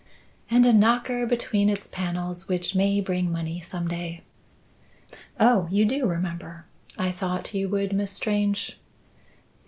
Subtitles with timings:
[0.49, 4.23] "And a knocker between its panels which may bring money some day."
[5.39, 6.65] "Oh, you do remember!
[6.97, 8.79] I thought you would, Miss Strange."